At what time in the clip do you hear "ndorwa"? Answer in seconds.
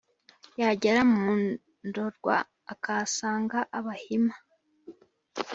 1.87-2.35